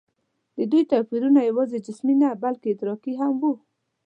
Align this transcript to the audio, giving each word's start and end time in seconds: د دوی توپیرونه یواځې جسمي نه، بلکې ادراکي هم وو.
د 0.57 0.59
دوی 0.71 0.83
توپیرونه 0.91 1.39
یواځې 1.49 1.83
جسمي 1.85 2.15
نه، 2.21 2.29
بلکې 2.43 2.67
ادراکي 2.71 3.13
هم 3.21 3.33
وو. 3.41 3.53